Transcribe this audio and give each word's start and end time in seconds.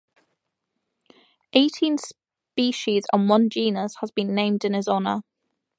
Eighteen 1.53 1.99
species 1.99 3.05
and 3.13 3.29
one 3.29 3.51
genus 3.51 3.97
have 4.01 4.09
been 4.15 4.33
named 4.33 4.65
in 4.65 4.73
his 4.73 4.87
honour. 4.87 5.21